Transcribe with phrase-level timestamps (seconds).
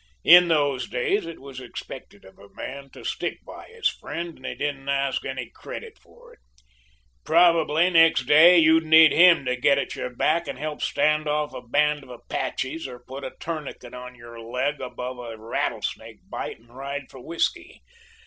[0.23, 4.43] In those days it was expected of a man to stick to his friend, and
[4.47, 6.39] he didn't ask any credit for it.
[7.23, 11.53] Probably next day you'd need him to get at your back and help stand off
[11.53, 16.57] a band of Apaches, or put a tourniquet on your leg above a rattlesnake bite
[16.57, 17.83] and ride for whisky.